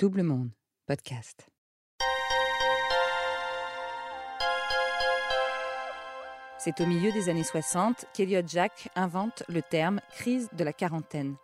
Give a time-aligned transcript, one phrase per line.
[0.00, 0.48] Double Monde,
[0.86, 1.46] podcast.
[6.58, 11.36] C'est au milieu des années 60 qu'Eliot Jack invente le terme crise de la quarantaine.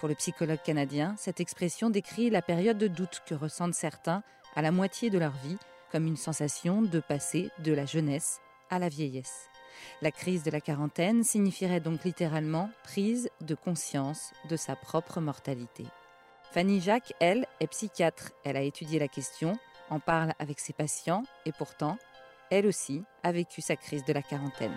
[0.00, 4.22] Pour le psychologue canadien, cette expression décrit la période de doute que ressentent certains
[4.54, 5.56] à la moitié de leur vie,
[5.90, 9.48] comme une sensation de passer de la jeunesse à la vieillesse.
[10.02, 15.86] La crise de la quarantaine signifierait donc littéralement prise de conscience de sa propre mortalité.
[16.54, 18.30] Fanny Jacques, elle, est psychiatre.
[18.44, 19.58] Elle a étudié la question,
[19.90, 21.98] en parle avec ses patients et pourtant,
[22.48, 24.76] elle aussi a vécu sa crise de la quarantaine.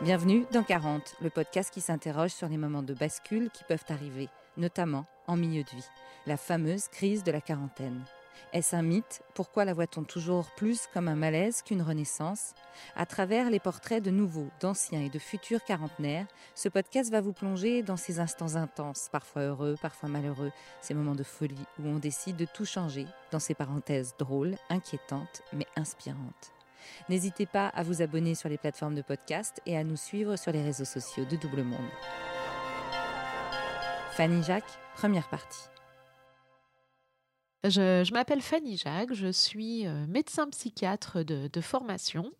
[0.00, 4.28] Bienvenue dans 40, le podcast qui s'interroge sur les moments de bascule qui peuvent arriver,
[4.56, 5.90] notamment en milieu de vie,
[6.26, 8.04] la fameuse crise de la quarantaine.
[8.52, 9.22] Est-ce un mythe?
[9.34, 12.54] Pourquoi la voit-on toujours plus comme un malaise qu'une renaissance?
[12.96, 17.32] À travers les portraits de nouveaux, d'anciens et de futurs quarantenaires, ce podcast va vous
[17.32, 21.98] plonger dans ces instants intenses, parfois heureux, parfois malheureux, ces moments de folie où on
[21.98, 26.52] décide de tout changer, dans ces parenthèses drôles, inquiétantes, mais inspirantes.
[27.08, 30.52] N'hésitez pas à vous abonner sur les plateformes de podcast et à nous suivre sur
[30.52, 31.78] les réseaux sociaux de Double Monde.
[34.12, 35.71] Fanny Jacques, première partie.
[37.64, 42.32] Je, m'appelle Fanny Jacques, je suis euh, médecin psychiatre de, formation.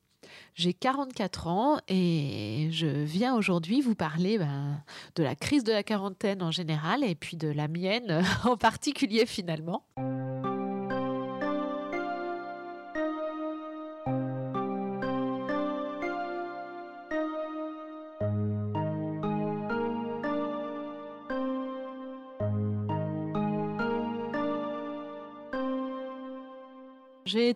[0.54, 4.82] J'ai 44 ans et je viens aujourd'hui vous parler ben,
[5.14, 9.26] de la crise de la quarantaine en général et puis de la mienne en particulier
[9.26, 9.84] finalement.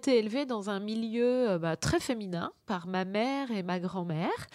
[0.05, 4.47] Élevée dans un milieu euh, bah, très féminin par ma mère et ma grand-mère.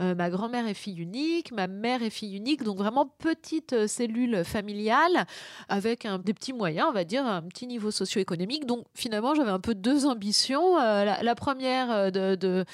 [0.00, 3.86] Euh, ma grand-mère est fille unique, ma mère est fille unique, donc vraiment petite euh,
[3.86, 5.26] cellule familiale
[5.68, 8.66] avec des petits moyens, on va dire, un petit niveau socio-économique.
[8.66, 10.76] Donc finalement, j'avais un peu deux ambitions.
[10.76, 12.64] La, première de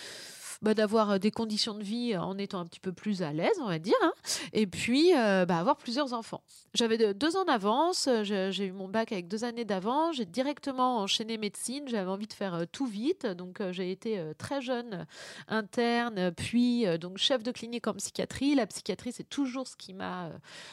[0.63, 3.57] bah, d'avoir euh, des conditions de vie en étant un petit peu plus à l'aise,
[3.61, 4.13] on va dire, hein.
[4.53, 6.43] et puis euh, bah, avoir plusieurs enfants.
[6.75, 10.99] J'avais deux ans d'avance, euh, j'ai eu mon bac avec deux années d'avance, j'ai directement
[10.99, 15.07] enchaîné médecine, j'avais envie de faire tout vite, donc j'ai été très jeune
[15.49, 18.55] interne, puis donc chef de clinique en psychiatrie.
[18.55, 20.31] La psychiatrie, c'est toujours ce qui m'a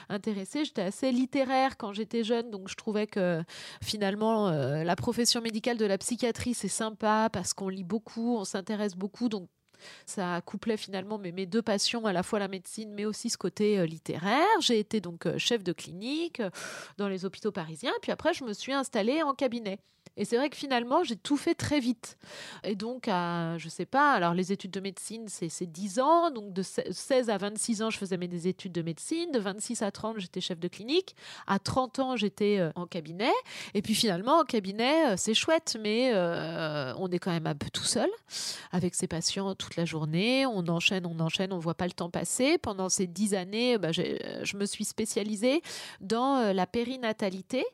[0.09, 0.65] intéressée.
[0.65, 3.44] J'étais assez littéraire quand j'étais jeune, donc je trouvais que
[3.81, 8.95] finalement la profession médicale de la psychiatrie, c'est sympa parce qu'on lit beaucoup, on s'intéresse
[8.95, 9.50] beaucoup, donc
[10.05, 13.79] ça couplait finalement mes, deux passions, à la fois la médecine, mais aussi ce côté
[13.79, 14.45] euh, littéraire.
[14.59, 16.49] J'ai été donc euh, chef de clinique euh,
[16.97, 17.94] dans les hôpitaux parisiens.
[18.01, 19.79] Puis après, je me suis installée en cabinet.
[20.16, 22.18] Et c'est vrai que finalement, j'ai tout fait très vite.
[22.63, 26.29] Et donc, à, je sais pas, alors les études de médecine, c'est 10 ans.
[26.29, 29.31] Donc, de 16 à 26 ans, je faisais mes études de médecine.
[29.31, 31.16] De 26 à 30, j'étais chef de clinique.
[31.47, 33.31] À 30 ans, j'étais en cabinet.
[33.74, 37.84] Et puis finalement, en cabinet, c'est chouette, mais on est quand même un peu tout
[37.84, 38.09] seul
[38.72, 40.45] avec ses patients toute la journée.
[40.45, 42.57] On enchaîne, on enchaîne, on voit pas le temps passer.
[42.57, 45.62] Pendant ces 10 années, bah, je me suis spécialisée
[46.01, 47.66] dans la périnatalité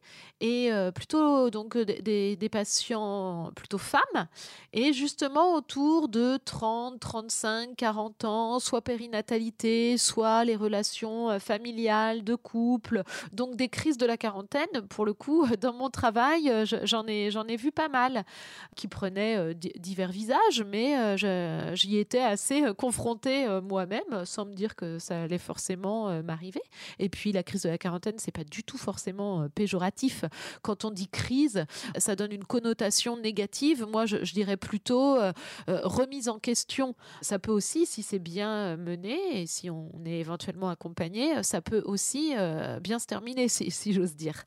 [0.42, 4.28] et plutôt donc des des, patients plutôt femmes,
[4.74, 12.24] et justement autour de 30, 35, 40 ans, soit périnatalité, soit les relations euh, familiales,
[12.24, 13.04] de couple,
[13.34, 14.68] donc des crises de la quarantaine.
[14.90, 18.26] Pour le coup, dans mon travail, euh, j'en ai, ai vu pas mal
[18.76, 25.00] qui prenaient euh, divers visages, mais j'y étais assez confrontée moi-même, sans me dire que
[25.00, 26.62] ça allait forcément m'arriver.
[27.00, 30.26] Et puis la crise de la quarantaine, c'est pas du tout forcément péjoratif.
[30.62, 31.66] Quand on dit crise,
[31.98, 33.86] ça donne une connotation négative.
[33.88, 35.32] Moi, je, dirais plutôt euh,
[35.70, 36.96] euh, remise en question.
[37.22, 41.82] Ça peut aussi, si c'est bien mené et si on est éventuellement accompagné, ça peut
[41.86, 44.44] aussi euh, bien se terminer, si, j'ose dire.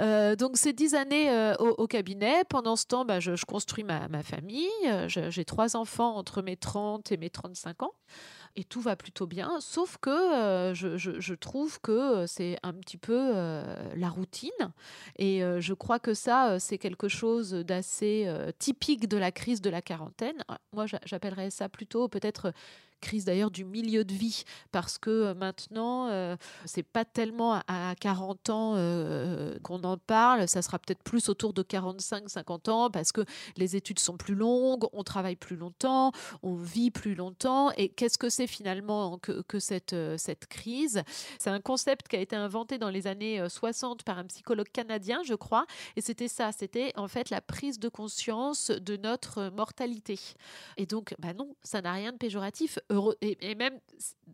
[0.00, 4.68] donc, ces dix années au, cabinet, pendant ce temps, bah, je, construis ma famille.
[5.06, 7.92] J'ai trois enfants entre mes 30 et mes 35 ans
[8.56, 12.98] et tout va plutôt bien, sauf que euh, je, trouve que euh, c'est un petit
[12.98, 13.62] peu euh,
[13.96, 14.50] la routine
[15.16, 18.28] et je crois que ça, c'est quelque chose d'assez
[18.58, 20.42] typique de la crise de la quarantaine.
[20.72, 22.52] Moi, j'appellerais ça plutôt peut-être
[23.02, 24.44] crise d'ailleurs du milieu de vie.
[24.70, 30.48] Parce que euh, maintenant euh, c'est pas tellement à 40 ans euh, qu'on en parle,
[30.48, 33.22] ça sera peut-être plus autour de 45 50 ans parce que
[33.58, 36.12] les études sont plus longues, on travaille plus longtemps,
[36.42, 37.70] on vit plus longtemps.
[37.76, 41.02] Et qu'est-ce que c'est finalement que, que cette cette crise?
[41.38, 45.22] C'est un concept qui a été inventé dans les années 60 par un psychologue canadien,
[45.24, 45.66] je crois,
[45.96, 50.18] et c'était ça, c'était en fait la prise de conscience de notre mortalité.
[50.76, 52.78] Et donc bah non, ça n'a rien de péjoratif
[53.20, 53.78] et, même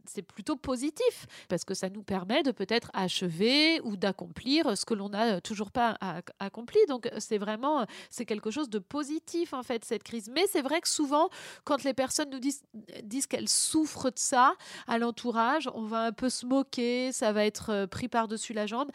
[0.07, 4.95] c'est plutôt positif parce que ça nous permet de peut-être achever ou d'accomplir ce que
[4.95, 5.99] l'on n'a toujours pas
[6.39, 6.79] accompli.
[6.89, 10.31] Donc c'est vraiment c'est quelque chose de positif en fait cette crise.
[10.33, 11.29] Mais c'est vrai que souvent
[11.65, 12.63] quand les personnes nous disent,
[13.03, 14.55] disent qu'elles souffrent de ça
[14.87, 18.67] à l'entourage, on va un peu se moquer, ça va être euh, pris par-dessus la
[18.67, 18.91] jambe.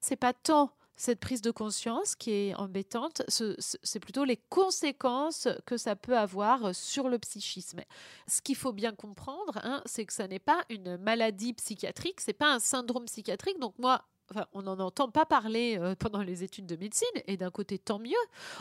[0.00, 5.76] C'est pas tant cette prise de conscience qui est embêtante, c'est plutôt les conséquences que
[5.76, 7.80] ça peut avoir sur le psychisme.
[8.28, 12.32] Ce qu'il faut bien comprendre, hein, c'est que ça n'est pas une maladie psychiatrique, c'est
[12.32, 13.58] pas un syndrome psychiatrique.
[13.58, 14.04] Donc moi,
[14.52, 17.98] on n'en entend pas parler euh, pendant les études de médecine, et d'un côté, tant
[17.98, 18.12] mieux.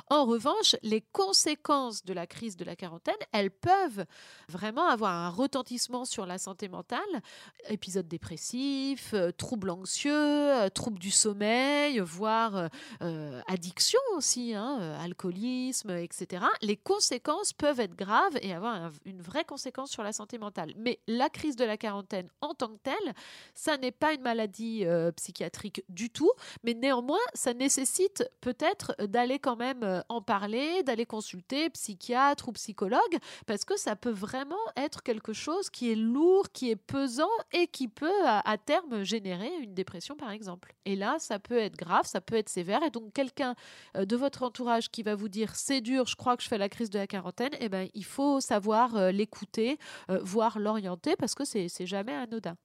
[0.10, 4.06] En revanche, les conséquences de la crise de la quarantaine, elles peuvent
[4.50, 7.00] vraiment avoir un retentissement sur la santé mentale.
[7.70, 12.70] Épisodes dépressifs, euh, troubles anxieux, euh, troubles du sommeil, voire
[13.48, 16.46] addiction aussi, hein, alcoolisme, etc.
[16.62, 20.74] Les conséquences peuvent être graves et avoir une vraie conséquence sur la santé mentale.
[20.78, 23.14] Mais la crise de la quarantaine en tant que telle,
[23.54, 25.53] ça n'est pas une maladie psychiatrique
[25.90, 26.32] du tout,
[26.64, 32.52] mais néanmoins, ça nécessite peut-être d'aller quand même euh, en parler, d'aller consulter psychiatre ou
[32.54, 37.30] psychologue, parce que ça peut vraiment être quelque chose qui est lourd, qui est pesant
[37.52, 40.74] et qui peut à, terme générer une dépression par exemple.
[40.86, 43.56] Et là, ça peut être grave, ça peut être sévère, et donc quelqu'un
[43.98, 46.58] euh, de votre entourage qui va vous dire c'est dur, je crois que je fais
[46.58, 49.78] la crise de la quarantaine, eh ben, il faut savoir euh, l'écouter,
[50.08, 52.56] voire l'orienter, parce que c'est jamais anodin.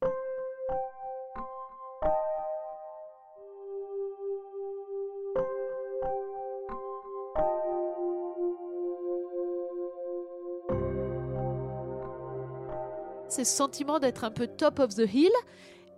[13.28, 15.30] C'est ce sentiment d'être un peu top of the hill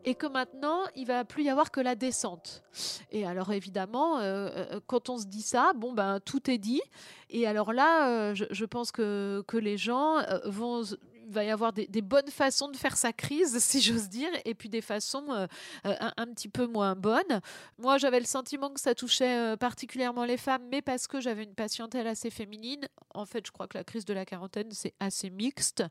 [0.05, 2.63] et que maintenant, il va plus y avoir que la descente.
[3.11, 6.81] Et alors évidemment, euh, euh, quand on se dit ça, bon ben tout est dit.
[7.29, 10.83] Et alors là, euh, je, pense que, que les gens vont
[11.29, 14.69] va y avoir des, bonnes façons de faire sa crise, si j'ose dire, et puis
[14.69, 15.47] des façons
[15.85, 17.41] un, petit peu moins bonnes.
[17.79, 21.55] Moi, j'avais le sentiment que ça touchait particulièrement les femmes, mais parce que j'avais une
[21.55, 22.89] patientèle assez féminine.
[23.15, 25.83] En fait, je crois que la crise de la quarantaine, c'est assez mixte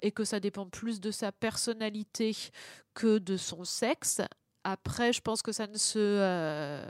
[0.00, 2.36] et que ça dépend plus de sa personnalité
[2.94, 4.20] que de son sexe.
[4.64, 6.82] Après, je pense que ça ne se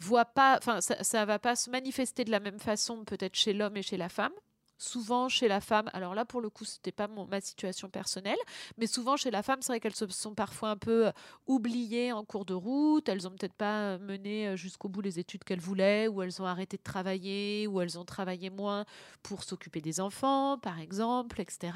[0.00, 3.52] voit pas, enfin, ça, ne va pas se manifester de la même façon peut-être chez
[3.52, 4.32] l'homme et chez la femme
[4.78, 8.38] souvent chez la femme, alors là pour le coup c'était pas ma situation personnelle,
[8.78, 11.12] mais souvent chez la femme c'est vrai qu'elles se sont parfois un peu euh,
[11.46, 15.44] oubliées en cours de route, elles ont peut-être pas mené euh, jusqu'au bout les études
[15.44, 18.84] qu'elles voulaient, ou elles ont arrêté de travailler, ou elles ont travaillé moins
[19.22, 21.72] pour s'occuper des enfants par exemple, etc.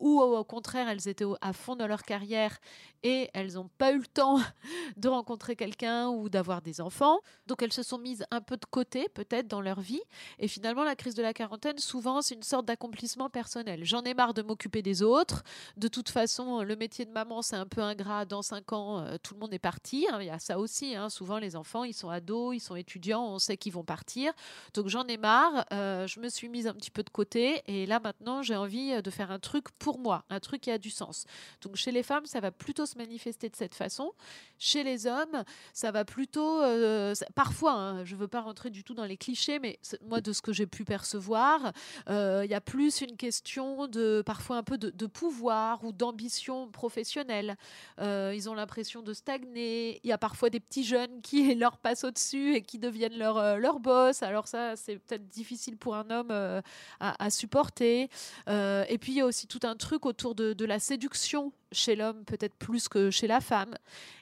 [0.00, 2.58] Ou au contraire elles étaient à fond dans leur carrière
[3.02, 4.38] et elles n'ont pas eu le temps
[4.96, 8.64] de rencontrer quelqu'un ou d'avoir des enfants, donc elles se sont mises un peu de
[8.64, 10.00] côté peut-être dans leur vie,
[10.38, 13.84] et finalement la crise de la quarantaine souvent c'est une sorte d'accomplissement personnel.
[13.84, 15.42] J'en ai marre de m'occuper des autres.
[15.76, 18.26] De toute façon, le métier de maman, c'est un peu ingrat.
[18.26, 20.06] Dans cinq ans, euh, tout le monde est parti.
[20.08, 20.18] Hein.
[20.20, 20.94] Il y a ça aussi.
[20.94, 21.10] Hein.
[21.10, 24.32] Souvent, les enfants, ils sont ados, ils sont étudiants, on sait qu'ils vont partir.
[24.72, 25.66] Donc, j'en ai marre.
[25.72, 27.62] Euh, je me suis mise un petit peu de côté.
[27.66, 30.70] Et là, maintenant, j'ai envie euh, de faire un truc pour moi, un truc qui
[30.70, 31.24] a du sens.
[31.62, 34.12] Donc, chez les femmes, ça va plutôt se manifester de cette façon.
[34.58, 35.42] Chez les hommes,
[35.72, 36.62] ça va plutôt.
[37.34, 40.32] parfois, hein, je ne veux pas rentrer du tout dans les clichés, mais moi, de
[40.32, 41.72] ce que j'ai pu percevoir,
[42.44, 47.56] il y a plus une question de parfois un peu de, pouvoir ou d'ambition professionnelle.
[48.00, 50.00] Euh, ils ont l'impression de stagner.
[50.04, 53.38] Il y a parfois des petits jeunes qui leur passent au-dessus et qui deviennent leur,
[53.38, 54.22] euh, leur boss.
[54.22, 56.62] Alors ça, c'est peut-être difficile pour un homme
[57.00, 58.08] à, supporter.
[58.48, 62.24] et puis il y a aussi tout un truc autour de la séduction chez l'homme
[62.24, 63.74] peut-être plus que chez la femme.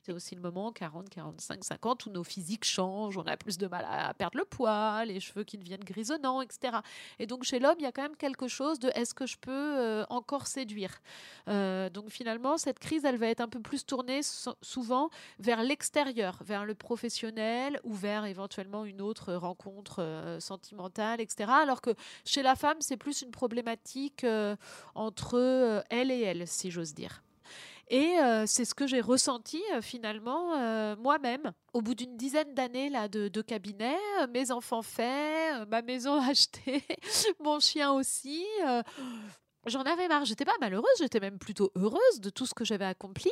[0.02, 3.66] C'est aussi le moment 40, 45, 50 où nos physiques changent, on a plus de
[3.66, 6.78] mal à perdre le poids, les cheveux qui deviennent grisonnants, etc.
[7.18, 9.36] Et donc chez l'homme, il y a quand même quelque chose de est-ce que je
[9.38, 11.00] peux euh, encore séduire?
[11.48, 14.20] Euh, Donc finalement, cette crise, elle va être un peu plus tournée
[14.62, 21.50] souvent vers l'extérieur, vers le professionnel ou vers éventuellement une autre rencontre euh, sentimentale, etc.
[21.52, 24.26] Alors que chez la femme, c'est plus une problématique
[24.94, 27.22] entre elle et elle, si j'ose dire.
[27.88, 31.52] Et euh, c'est ce que j'ai ressenti euh, finalement euh, moi-même.
[31.72, 33.96] Au bout d'une dizaine d'années là de, de, cabinet,
[34.32, 36.82] mes enfants faits, ma maison achetée,
[37.40, 38.44] mon chien aussi.
[39.66, 42.84] J'en avais marre, j'étais pas malheureuse, j'étais même plutôt heureuse de tout ce que j'avais
[42.84, 43.30] accompli,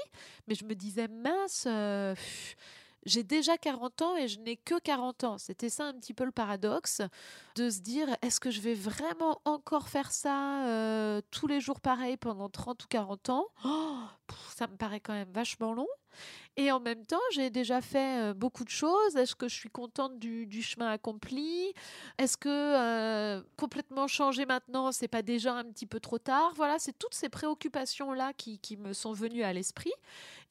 [0.48, 1.66] mais je me disais mince,
[3.04, 5.38] j'ai déjà 40 ans et je n'ai que 40 ans.
[5.38, 7.02] C'était ça un petit peu le paradoxe
[7.56, 11.80] de se dire est-ce que je vais vraiment encore faire ça euh, tous les jours
[11.80, 13.46] pareil pendant 30 ou 40 ans?
[13.64, 13.98] Oh,
[14.54, 15.88] Ça me paraît quand même vachement long.
[16.56, 19.16] Et en même temps, j'ai déjà fait beaucoup de choses.
[19.16, 21.72] Est-ce que je suis contente du, chemin accompli?
[22.18, 26.52] Est-ce que complètement changer maintenant, c'est pas déjà un petit peu trop tard?
[26.54, 29.92] Voilà, c'est toutes ces préoccupations-là qui, me sont venues à l'esprit.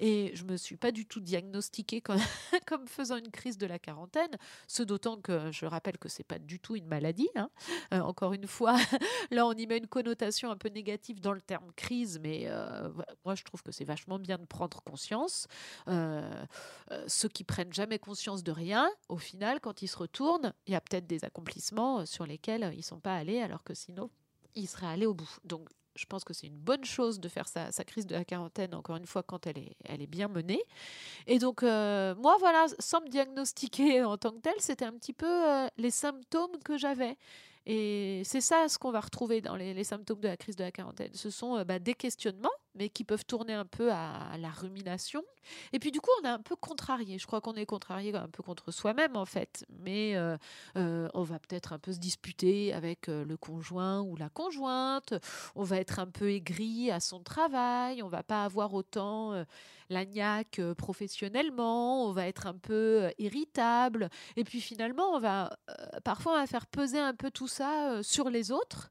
[0.05, 2.01] Et je me suis pas du tout diagnostiquée
[2.65, 4.35] comme, faisant une crise de la quarantaine.
[4.67, 7.29] Ce d'autant que je rappelle que c'est pas du tout une maladie.
[7.35, 7.49] Hein.
[7.91, 8.75] encore une fois,
[9.31, 12.49] là, on y met une connotation un peu négative dans le terme crise, mais
[13.25, 15.47] moi, je trouve que c'est vachement bien de prendre conscience.
[15.87, 16.45] Euh,
[16.91, 20.73] euh, ceux qui prennent jamais conscience de rien, au final, quand ils se retournent, il
[20.73, 24.09] y a peut-être des accomplissements euh, sur lesquels ils sont pas allés, alors que sinon,
[24.55, 25.37] ils seraient allés au bout.
[25.43, 28.73] Donc, je pense que c'est une bonne chose de faire sa, crise de la quarantaine,
[28.73, 30.63] encore une fois, quand elle est, bien menée.
[31.27, 35.67] Et donc, moi, voilà, sans me diagnostiquer en tant que tel, c'était un petit peu
[35.77, 37.17] les symptômes que j'avais.
[37.65, 40.71] Et c'est ça ce qu'on va retrouver dans les, symptômes de la crise de la
[40.71, 41.13] quarantaine.
[41.13, 45.23] Ce sont bah, des questionnements mais qui peuvent tourner un peu à, la rumination.
[45.73, 47.17] Et puis du coup, on est un peu contrarié.
[47.19, 50.37] Je crois qu'on est contrarié un peu contre soi-même en fait, mais euh,
[50.77, 55.13] euh, on va peut-être un peu se disputer avec euh, le conjoint ou la conjointe.
[55.55, 58.01] On va être un peu aigri à son travail.
[58.01, 59.45] On va pas avoir autant
[59.89, 62.07] la niaque professionnellement.
[62.07, 64.09] On va être un peu irritable.
[64.35, 65.57] Et puis finalement, on va
[66.03, 68.89] parfois on va faire peser un peu tout ça sur les autres.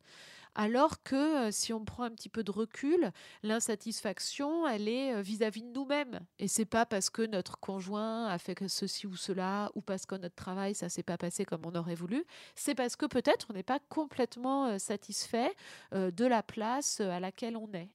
[0.55, 3.11] Alors que si on prend un petit peu de recul,
[3.43, 6.21] l'insatisfaction, elle est vis-à-vis de nous-mêmes.
[6.39, 10.15] Et c'est pas parce que notre conjoint a fait ceci ou cela, ou parce que
[10.15, 12.25] notre travail, ça s'est pas passé comme on aurait voulu.
[12.55, 15.55] C'est parce que peut-être on n'est pas complètement satisfait
[15.93, 17.89] de la place à laquelle on est.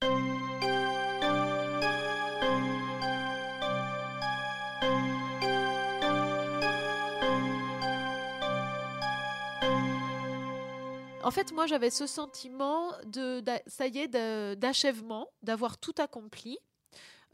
[11.28, 14.08] En fait, moi, j'avais ce sentiment de, ça y est,
[14.56, 16.58] d'achèvement, d'avoir tout accompli.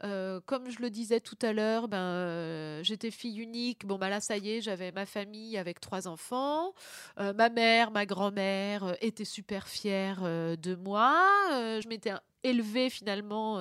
[0.02, 3.86] Euh, comme je le disais tout à l'heure, ben, euh, j'étais fille unique.
[3.86, 6.74] Bon, ben là, ça y est, j'avais ma famille avec trois enfants.
[7.20, 11.24] Euh, ma mère, ma grand-mère étaient super fières de moi.
[11.52, 13.60] je m'étais élevée finalement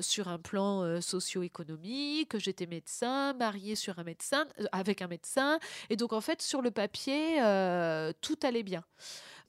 [0.00, 2.36] sur un plan socio-économique.
[2.38, 5.60] J'étais médecin, mariée sur un médecin, avec un médecin.
[5.90, 7.36] Et donc, en fait, sur le papier,
[8.20, 8.82] tout allait bien.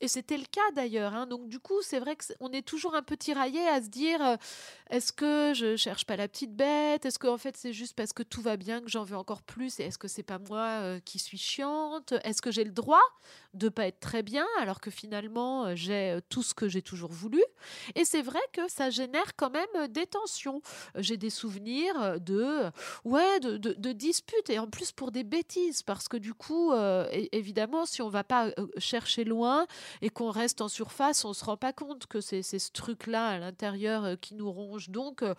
[0.01, 1.13] Et c'était le cas d'ailleurs.
[1.13, 1.25] Hein.
[1.25, 4.35] Donc du coup, c'est vrai qu'on est toujours un peu tiraillé à se dire euh,
[4.89, 7.05] est-ce que je cherche pas la petite bête?
[7.05, 9.79] Est-ce qu'en fait c'est juste parce que tout va bien que j'en veux encore plus
[9.79, 12.13] Et est-ce que c'est pas moi euh, qui suis chiante?
[12.23, 13.01] Est-ce que j'ai le droit
[13.53, 17.11] de pas être très bien alors que finalement euh, j'ai tout ce que j'ai toujours
[17.11, 17.41] voulu?
[17.95, 20.61] Et c'est vrai que ça génère quand même des tensions.
[20.95, 22.63] J'ai des souvenirs de
[23.05, 26.73] ouais de, de, disputes et en plus pour des bêtises parce que du coup
[27.31, 29.65] évidemment si on va pas chercher loin
[30.01, 33.39] et qu'on reste en surface, on se rend pas compte que c'est ce truc-là à
[33.39, 34.89] l'intérieur euh, qui nous ronge.
[34.89, 35.33] Donc, euh,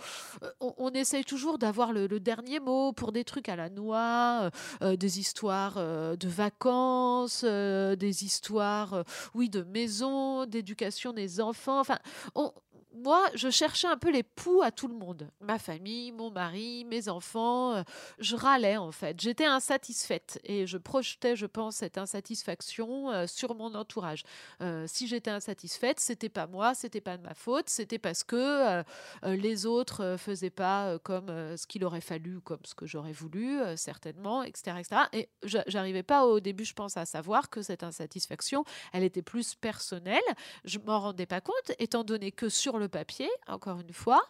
[0.60, 4.50] on, essaye toujours d'avoir le, dernier mot pour des trucs à la noix,
[4.82, 11.80] euh, des histoires de vacances, des histoires, oui, de maison, d'éducation des enfants.
[11.80, 11.98] Enfin,
[12.34, 12.52] on,
[12.96, 15.30] moi, je cherchais un peu les poux à tout le monde.
[15.40, 17.74] Ma famille, mon mari, mes enfants.
[17.74, 17.82] Euh,
[18.18, 19.20] je râlais en fait.
[19.20, 24.24] J'étais insatisfaite et je projetais, je pense, cette insatisfaction euh, sur mon entourage.
[24.62, 28.82] Euh, si j'étais insatisfaite, c'était pas moi, c'était pas de ma faute, c'était parce que
[29.24, 34.42] les autres faisaient pas comme ce qu'il aurait fallu, comme ce que j'aurais voulu, certainement,
[34.42, 35.02] etc., etc.
[35.12, 39.54] Et j'arrivais pas au début, je pense, à savoir que cette insatisfaction, elle était plus
[39.54, 40.20] personnelle.
[40.64, 44.22] Je m'en rendais pas compte, étant donné que sur le papier, encore une fois,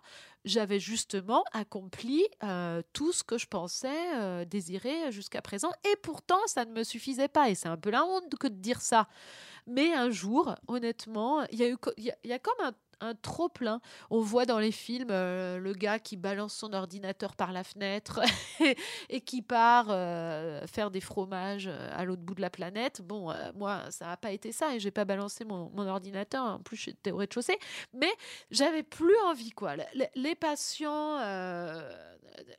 [0.45, 5.71] j'avais justement accompli euh, tout ce que je pensais euh, désirer jusqu'à présent.
[5.85, 7.51] Et pourtant, ça ne me suffisait pas.
[7.51, 9.09] Et c'est un peu la honte que de dire ça.
[9.67, 13.81] Mais un jour, honnêtement, il y, y a comme un un trop plein.
[14.11, 18.21] On voit dans les films euh, le gars qui balance son ordinateur par la fenêtre
[19.11, 23.03] et, qui part euh, faire des fromages euh, à l'autre bout de la planète.
[23.03, 26.45] Bon, moi, ça n'a pas été ça et j'ai pas balancé mon, ordinateur.
[26.45, 27.59] En plus, j'étais au rez-de-chaussée.
[27.93, 28.11] Mais
[28.51, 29.75] j'avais plus envie, quoi.
[30.15, 31.19] Les patients,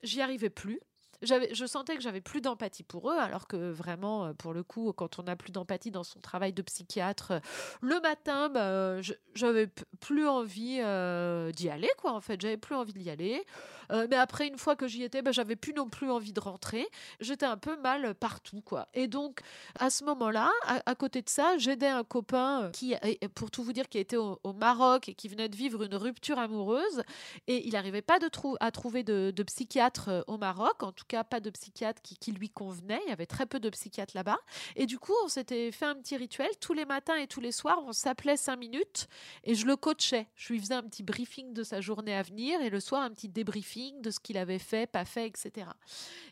[0.03, 0.79] j'y arrivais plus
[1.23, 4.93] je sentais que j'avais plus d'empathie pour eux, alors que vraiment, euh, pour le coup,
[4.93, 7.39] quand on n'a plus d'empathie dans son travail de psychiatre, euh,
[7.81, 9.01] le matin, bah,
[9.33, 9.67] j'avais
[9.99, 12.13] plus envie euh, d'y aller, quoi.
[12.13, 13.43] En fait, j'avais plus envie d'y aller.
[13.89, 16.87] mais après, une fois que j'y étais, bah, j'avais plus non plus envie de rentrer.
[17.19, 18.87] J'étais un peu mal partout, quoi.
[18.93, 19.39] Et donc,
[19.79, 20.51] à ce moment-là,
[20.85, 22.95] à, côté de ça, j'aidais un copain qui,
[23.33, 26.37] pour tout vous dire, qui était au, Maroc et qui venait de vivre une rupture
[26.39, 27.03] amoureuse,
[27.47, 28.27] et il n'arrivait pas de
[28.59, 32.49] à trouver de, de psychiatre au Maroc, en tout cas pas de psychiatre qui, lui
[32.49, 32.99] convenait.
[33.05, 34.37] Il y avait très peu de psychiatres là-bas.
[34.75, 36.49] Et du coup, on s'était fait un petit rituel.
[36.59, 39.07] Tous les matins et tous les soirs, on s'appelait cinq minutes
[39.43, 40.27] et je le coachais.
[40.35, 43.11] Je lui faisais un petit briefing de sa journée à venir et le soir, un
[43.11, 45.67] petit débriefing de ce qu'il avait fait, pas fait, etc.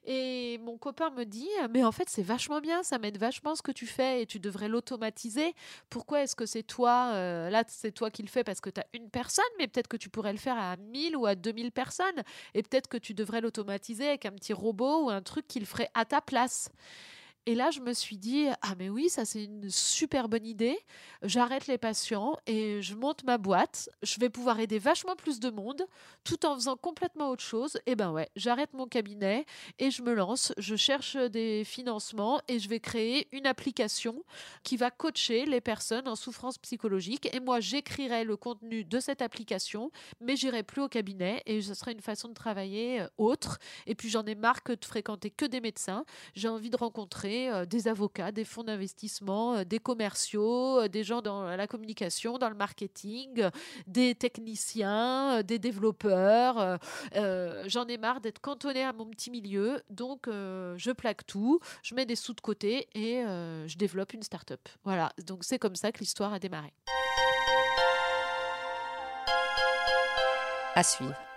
[0.06, 3.62] Et mon copain me dit, mais en fait, c'est vachement bien, ça m'aide vachement ce
[3.62, 5.54] que tu fais et tu devrais l'automatiser.
[5.90, 8.82] Pourquoi est-ce que c'est toi, euh, là, c'est toi qui le fais parce que tu
[8.82, 11.72] as une personne, mais peut-être que tu pourrais le faire à 1000 ou à 2000
[11.72, 15.66] personnes et peut-être que tu devrais l'automatiser avec un petit ou un truc qui le
[15.66, 16.70] ferait à ta place.
[17.48, 20.80] Et là, je me suis dit, ah mais oui, ça c'est une super bonne idée.
[21.22, 23.88] J'arrête les patients et je monte ma boîte.
[24.02, 25.86] Je vais pouvoir aider vachement plus de monde
[26.24, 27.78] tout en faisant complètement autre chose.
[27.86, 29.46] Et ben ouais, j'arrête mon cabinet
[29.78, 30.54] et je me lance.
[30.58, 34.24] Je cherche des financements et je vais créer une application
[34.64, 37.30] qui va coacher les personnes en souffrance psychologique.
[37.36, 41.76] Et moi, j'écrirai le contenu de cette application, mais j'irai plus au cabinet et ce
[41.76, 43.60] sera une façon de travailler euh, autre.
[43.86, 46.06] Et puis j'en ai marre de fréquenter que des médecins.
[46.34, 51.04] J'ai envie de rencontrer euh, des avocats, des fonds d'investissement, euh, des commerciaux, euh, des
[51.04, 53.50] gens dans la communication, dans le marketing,
[53.88, 56.80] des techniciens, des développeurs.
[57.66, 62.06] J'en ai marre d'être cantonné à mon petit milieu, donc je plaque tout, je mets
[62.06, 64.62] des sous de côté et je développe une start-up.
[64.84, 66.74] Voilà, donc c'est comme ça que l'histoire a démarré.
[70.76, 71.35] À suivre.